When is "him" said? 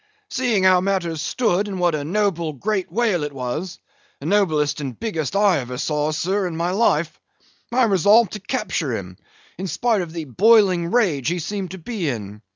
8.97-9.15